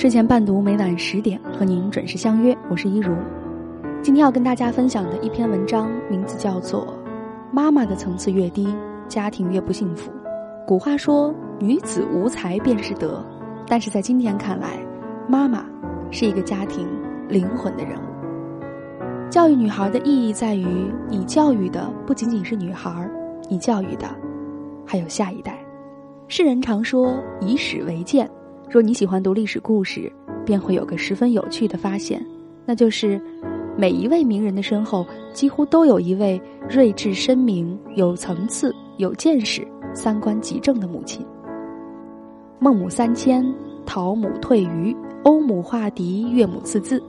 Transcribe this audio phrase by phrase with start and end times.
[0.00, 2.56] 睡前伴读每晚十点，和您准时相约。
[2.70, 3.14] 我是一如，
[4.00, 6.86] 今天要跟大家分享的一篇文章，名字叫做
[7.52, 8.74] 《妈妈的层次越低，
[9.08, 10.10] 家庭越不幸福》。
[10.66, 13.22] 古话说“女子无才便是德”，
[13.68, 14.78] 但是在今天看来，
[15.28, 15.66] 妈妈
[16.10, 16.88] 是一个家庭
[17.28, 19.28] 灵魂的人物。
[19.28, 23.06] 教育女孩的意义在于，你教育的不仅仅是女孩，
[23.50, 24.08] 你教育的
[24.86, 25.58] 还有下一代。
[26.26, 28.26] 世人常说以史为鉴。
[28.70, 30.10] 若你喜欢读历史故事，
[30.46, 32.24] 便会有个十分有趣的发现，
[32.64, 33.20] 那就是
[33.76, 41.26] 每一位名人的身后，几乎都有一位睿智深明、有层次、有见识、三观极正的母亲。
[42.60, 43.44] 孟母三迁，
[43.84, 47.02] 陶母退鱼，欧母化敌，岳母刺字，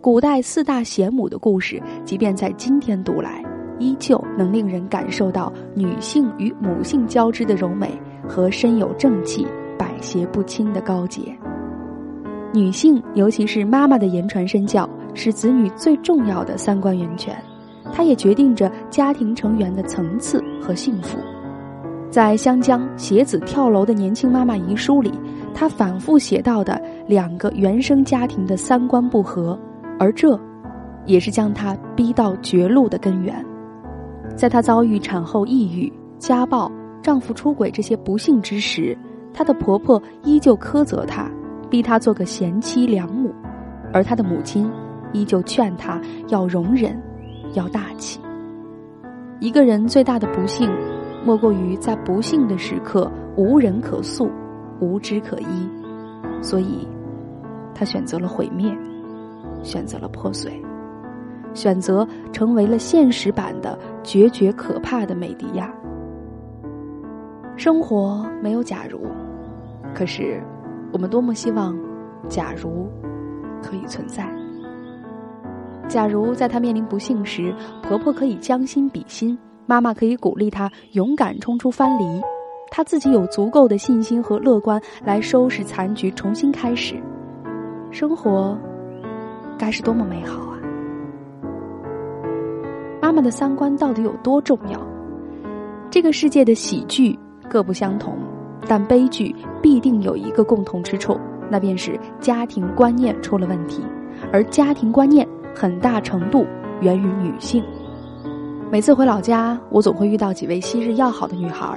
[0.00, 3.44] 古代四大贤母的故事，即便在今天读来，
[3.80, 9.44] 依旧能令人感受到女性与母性交织的柔美和身有正气。
[9.80, 11.34] 百邪不侵的高洁。
[12.52, 17.34] 女性，尤其是妈妈的言传身教，是子女最重要的三观源泉，
[17.90, 21.16] 它也决定着家庭成员的层次和幸福。
[22.10, 25.10] 在湘江携子跳楼的年轻妈妈遗书里，
[25.54, 29.58] 她反复写到的两个原生家庭的三观不合，
[29.98, 30.38] 而这，
[31.06, 33.42] 也是将她逼到绝路的根源。
[34.36, 36.70] 在她遭遇产后抑郁、家暴、
[37.00, 38.94] 丈夫出轨这些不幸之时。
[39.32, 41.30] 她的婆婆依旧苛责她，
[41.68, 43.32] 逼她做个贤妻良母，
[43.92, 44.70] 而她的母亲
[45.12, 47.00] 依旧劝她要容忍，
[47.54, 48.20] 要大气。
[49.40, 50.70] 一个人最大的不幸，
[51.24, 54.30] 莫过于在不幸的时刻无人可诉，
[54.80, 55.68] 无枝可依，
[56.42, 56.86] 所以，
[57.74, 58.76] 她选择了毁灭，
[59.62, 60.52] 选择了破碎，
[61.54, 65.72] 选择成为了现实版的决绝可怕的美迪亚。
[67.56, 69.00] 生活没有假如，
[70.00, 70.42] 可是，
[70.94, 71.78] 我们多么希望，
[72.26, 72.88] 假如
[73.62, 74.26] 可以存在。
[75.88, 82.22] 假如在她面临不幸时，婆婆可以将心比心，妈妈可以鼓励她勇敢冲出藩篱，
[82.70, 86.94] 她自己有足够的信心和乐观来收拾残局，重新开始，
[87.90, 88.56] 生活
[89.58, 90.56] 该是多么美好啊！
[93.02, 94.80] 妈妈的三观到底有多重要？
[95.90, 97.18] 这个世界的喜剧。
[97.50, 98.16] 各不相同，
[98.70, 101.18] 但悲剧必定有一个共同之处，
[101.50, 103.82] 那便是家庭观念出了问题，
[104.32, 106.46] 而家庭观念很大程度
[106.80, 107.64] 源于女性。
[108.70, 111.76] 每次回老家，我总会遇到几位昔日要好的女孩，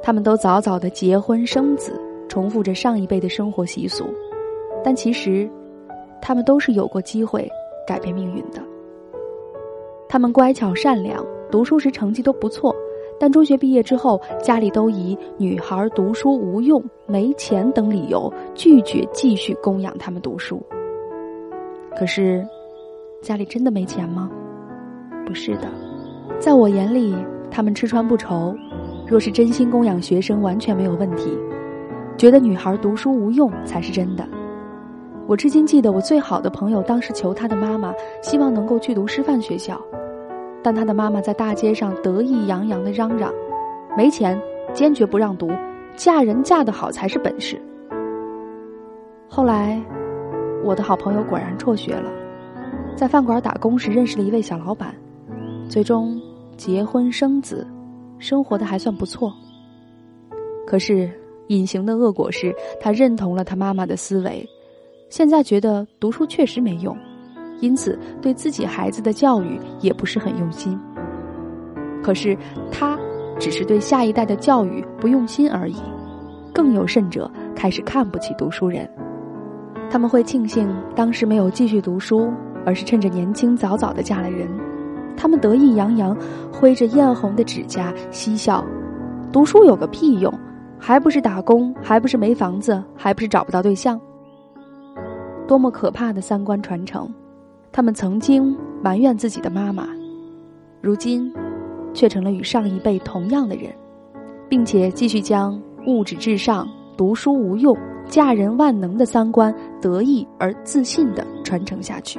[0.00, 4.04] 她们都早早的结婚生子，重复着上一辈的生活习俗，
[4.84, 5.50] 但其实，
[6.22, 7.50] 她们都是有过机会
[7.84, 8.62] 改变命运的。
[10.08, 12.72] 她们乖巧善良，读书时成绩都不错。
[13.18, 20.62] 但中学毕业之后，家里都以女孩读书无用、没钱等理由拒绝继续供养他们读书。
[21.98, 22.46] 可是，
[23.20, 24.30] 家里真的没钱吗？
[25.26, 25.68] 不是的，
[26.38, 27.14] 在我眼里，
[27.50, 28.54] 他们吃穿不愁。
[29.06, 31.30] 若是真心供养学生，完全没有问题。
[32.16, 34.24] 觉得女孩读书无用才是真的。
[35.26, 37.92] 我至今记得，我最好的朋友当时求他的妈妈，
[38.22, 39.80] 希望能够去读师范学校。
[40.62, 43.32] 但他的妈妈在大街上得意洋洋的嚷嚷
[43.96, 44.40] ：“没钱，
[44.72, 45.50] 坚决不让读，
[45.96, 47.60] 嫁人嫁得好才是本事。”
[49.28, 49.80] 后来，
[50.64, 52.10] 我的好朋友果然辍学了，
[52.96, 54.94] 在饭馆打工时认识了一位小老板，
[55.68, 56.20] 最终
[56.56, 57.66] 结婚生子，
[58.18, 59.32] 生活的还算不错。
[60.66, 61.10] 可是，
[61.46, 64.46] 隐形的恶果是他认同了他妈妈的思维，
[65.08, 66.96] 现在觉得读书确实没用。
[67.60, 70.78] 因此，对自己孩子的教育也不是很用心。
[72.02, 72.36] 可是，
[72.70, 72.98] 他
[73.38, 75.76] 只是对下一代的教育不用心而已。
[76.52, 78.88] 更有甚者，开始看不起读书人。
[79.90, 82.32] 他们会庆幸当时没有继续读书，
[82.66, 84.48] 而是趁着年轻早早的嫁了人。
[85.16, 86.16] 他们得意洋洋，
[86.52, 88.64] 挥着艳红的指甲嬉笑
[89.32, 90.32] ：“读书有个屁用，
[90.78, 94.00] 还不是打工，还不是没房子，还不是找不到对象。”
[95.46, 97.08] 多么可怕的三观传承！
[97.78, 99.86] 他们曾经埋怨自己的妈妈，
[100.80, 101.32] 如今，
[101.94, 103.72] 却成了与上一辈同样的人，
[104.48, 106.66] 并且继续将物质至上、
[106.96, 112.18] 读书无用、嫁人万能的三观得意而自信的传承下去。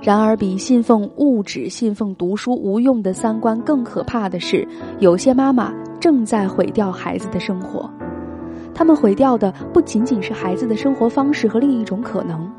[0.00, 4.66] 然而，比信奉物质、信奉读书无用的三观更可怕的是，
[4.98, 7.88] 有些妈妈正在毁掉孩子的生活。
[8.74, 12.50] 他们毁掉的不仅仅是孩子的生活方式和另一种可能。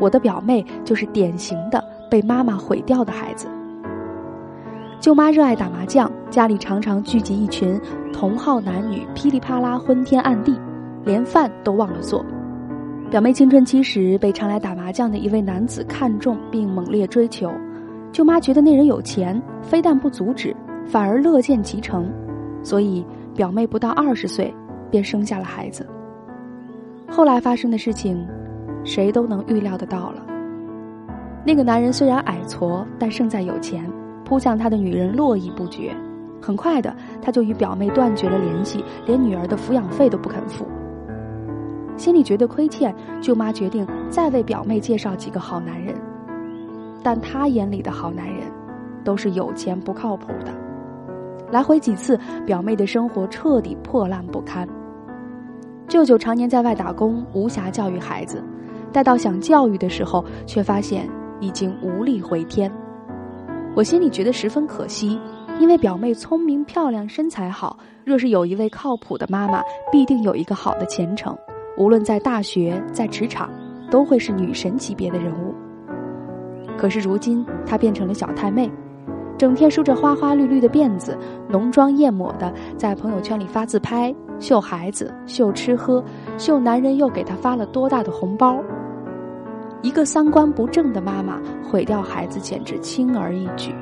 [0.00, 3.46] 我的表妹就是典型的被妈妈毁掉的孩子。
[4.98, 7.80] 舅妈热爱打麻将，家里常常聚集一群
[8.12, 10.58] 同好男女，噼里啪啦昏天暗地。
[11.02, 12.22] 连饭都忘了做。
[13.10, 17.50] 表妹青春期时被常来打麻将的一位男子看中并猛烈追求，
[18.12, 20.54] 舅妈觉得那人有钱，非但不阻止，
[20.86, 22.06] 反而乐见其成，
[22.62, 23.02] 所以
[23.34, 24.54] 表妹不到二十岁
[24.90, 25.86] 便生下了孩子。
[27.08, 28.22] 后来发生的事情，
[28.84, 30.26] 谁都能预料得到了。
[31.44, 33.90] 那个男人虽然矮矬，但胜在有钱，
[34.24, 35.94] 扑向他的女人络绎不绝。
[36.40, 40.66] 很快的，他就与表妹断绝了联系，连女儿的抚养费都不肯付。
[41.96, 45.94] 心里觉得亏欠，舅妈决定再为表妹介绍几个好男人。
[47.02, 48.44] 但他眼里的好男人，
[49.04, 50.52] 都是有钱不靠谱的。
[51.50, 54.66] 来回几次，表妹的生活彻底破烂不堪。
[55.88, 58.42] 舅舅常年在外打工，无暇教育孩子。
[58.92, 61.08] 待到想教育的时候，却发现
[61.40, 62.70] 已经无力回天。
[63.74, 65.18] 我心里觉得十分可惜，
[65.58, 67.78] 因为表妹聪明漂亮，身材好。
[68.04, 71.36] 若是有一位靠谱的妈妈，必定有一个好的前程。
[71.76, 73.48] 无论在大学，在职场，
[73.90, 75.54] 都会是女神级别的人物。
[76.76, 78.68] 可是如今，她变成了小太妹，
[79.38, 81.16] 整天梳着花花绿绿的辫子，
[81.48, 86.02] 浓妆艳抹的在朋友圈里发自拍，秀孩子，秀吃喝，
[86.36, 88.60] 秀男人又给她发了多大的红包。
[89.82, 93.74] 一个三观不正的妈妈毁掉孩子，简直轻而易举，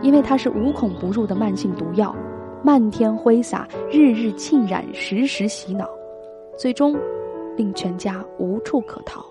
[0.00, 2.14] 因为她是无孔不入的慢性毒药，
[2.62, 5.88] 漫天挥洒，日日浸染，时时洗脑。
[6.56, 6.96] 最终，
[7.56, 9.24] 令全家无处可逃。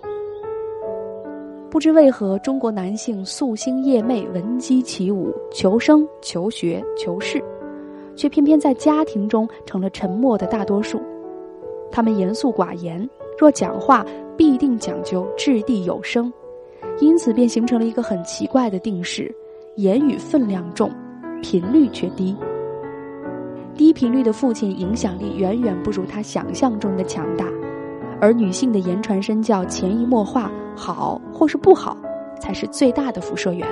[1.69, 7.43] 不知为何，中国男性夙兴夜寐、闻鸡起舞、求生、求学、求事，
[8.15, 11.01] 却偏偏在家庭中成了沉默的大多数。
[11.91, 14.05] 他们严肃寡言，若讲话
[14.37, 16.31] 必定讲究掷地有声，
[16.99, 19.33] 因此便形成了一个很奇怪的定式：
[19.75, 20.91] 言语分量重，
[21.41, 22.35] 频率却低。
[23.75, 27.45] 低频率的父亲影响力远远不如他想象中的强大，
[28.21, 31.97] 而女性的言传身教、潜移默化，好或是不好，
[32.39, 33.67] 才是最大的辐射源。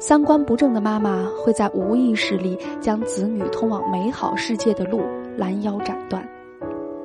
[0.00, 5.00] 三观不正的妈妈会在无意识里将子女通往美好世界的路
[5.38, 6.28] 拦腰斩断，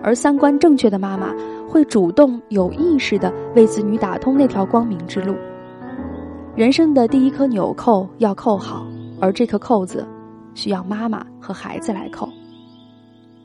[0.04, 1.34] 而三观正确的妈妈
[1.68, 5.36] 会主动有意识的为子女打通那条光明之路。
[6.56, 8.86] 人生的第一颗纽扣要扣好，
[9.20, 10.06] 而这颗扣子。
[10.56, 12.28] 需要妈妈和孩子来扣。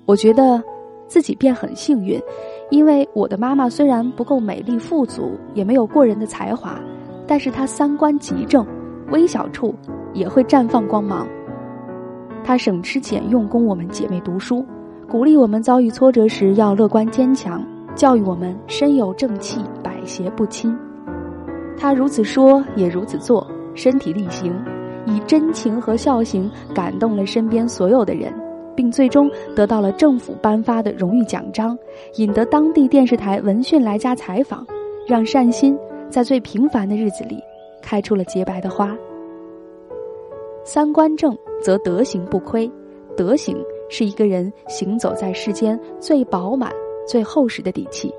[0.04, 0.60] 我觉得
[1.06, 2.20] 自己便很幸运，
[2.70, 6.76] 因为我的妈妈虽然不够美丽富足，也没有过人的才华，
[7.24, 8.66] 但是她三观极正，
[9.12, 9.72] 微小处
[10.12, 11.28] 也会绽放光芒。
[12.42, 14.64] 她省吃俭用供我们姐妹读书，
[15.08, 17.64] 鼓励我们遭遇挫折时要乐观坚强，
[17.94, 20.76] 教育我们身有正气，百邪不侵。
[21.76, 24.54] 他如此说，也如此做，身体力行。
[25.06, 28.32] 以真情和孝行感动了身边所有的人，
[28.74, 31.78] 并最终得到了政府颁发的荣誉奖章，
[32.16, 34.66] 引得当地电视台闻讯来家采访，
[35.06, 35.78] 让善心
[36.08, 37.38] 在最平凡的日子里
[37.82, 38.96] 开出了洁白的花。
[40.64, 42.70] 三观正则德行不亏，
[43.14, 43.54] 德行
[43.88, 46.72] 是一个人行走在世间最饱满、
[47.06, 48.12] 最厚实的底气。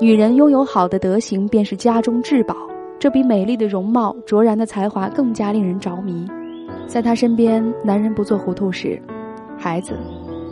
[0.00, 2.56] 女人拥有好的德行，便是家中至宝。
[2.98, 6.26] 这比美丽的容貌、卓然的才华更加令人着迷。
[6.86, 9.00] 在她身边，男人不做糊涂事，
[9.58, 9.94] 孩子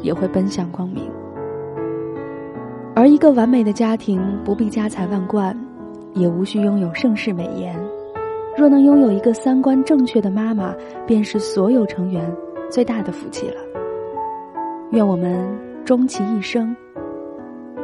[0.02, 1.11] 也会奔向光明。
[2.95, 5.59] 而一个完美的家庭，不必家财万贯，
[6.12, 7.75] 也无需拥有盛世美颜。
[8.55, 10.75] 若能拥有一个三观正确的妈妈，
[11.07, 12.31] 便是所有成员
[12.73, 13.61] 最大的福气了。
[14.93, 15.47] 愿我们
[15.85, 16.75] 终其一生，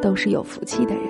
[0.01, 1.05] 都是有福气的人。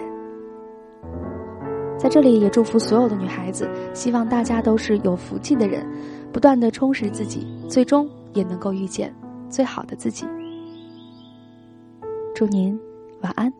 [1.97, 5.87] 在这里也祝福所有的女孩子，希望大家都是有福气的人，
[6.32, 9.14] 不断的充实自己，最终也能够遇见
[9.49, 10.26] 最好的自己。
[12.35, 12.76] 祝您
[13.20, 13.52] 晚安。